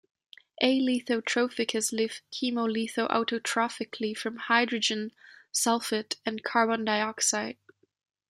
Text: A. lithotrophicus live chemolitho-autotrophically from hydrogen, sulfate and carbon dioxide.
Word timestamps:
A. 0.63 0.79
lithotrophicus 0.81 1.91
live 1.91 2.21
chemolitho-autotrophically 2.33 4.17
from 4.17 4.37
hydrogen, 4.37 5.11
sulfate 5.53 6.15
and 6.25 6.43
carbon 6.43 6.83
dioxide. 6.83 7.57